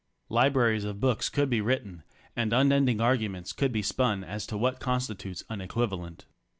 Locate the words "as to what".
4.23-4.79